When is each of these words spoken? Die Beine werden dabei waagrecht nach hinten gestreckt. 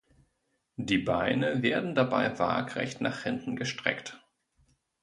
Die 0.79 0.97
Beine 0.97 1.61
werden 1.61 1.93
dabei 1.93 2.39
waagrecht 2.39 3.01
nach 3.01 3.21
hinten 3.21 3.55
gestreckt. 3.55 4.19